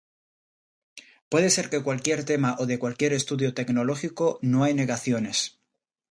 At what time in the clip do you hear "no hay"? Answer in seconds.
4.41-4.73